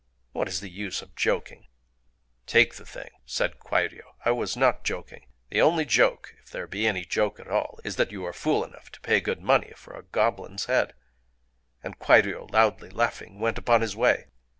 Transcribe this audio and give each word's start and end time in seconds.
What 0.31 0.47
is 0.47 0.61
the 0.61 0.69
use 0.71 1.03
of 1.03 1.15
joking?" 1.15 1.67
"Take 2.47 2.73
the 2.73 2.87
thing," 2.87 3.11
said 3.23 3.59
Kwairyō. 3.59 4.01
"I 4.25 4.31
was 4.31 4.57
not 4.57 4.83
joking. 4.83 5.27
The 5.51 5.61
only 5.61 5.85
joke—if 5.85 6.49
there 6.49 6.65
be 6.65 6.87
any 6.87 7.05
joke 7.05 7.39
at 7.39 7.47
all—is 7.47 7.97
that 7.97 8.11
you 8.11 8.25
are 8.25 8.33
fool 8.33 8.63
enough 8.63 8.89
to 8.93 9.01
pay 9.01 9.19
good 9.19 9.41
money 9.43 9.73
for 9.75 9.93
a 9.95 10.01
goblin's 10.01 10.65
head." 10.65 10.95
And 11.83 11.99
Kwairyō, 11.99 12.49
loudly 12.49 12.89
laughing, 12.89 13.39
went 13.39 13.59
upon 13.59 13.81
his 13.81 13.95
way. 13.95 14.25